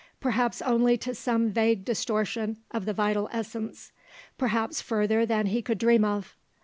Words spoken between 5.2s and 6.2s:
than he could dream